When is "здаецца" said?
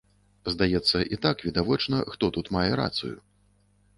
0.53-1.01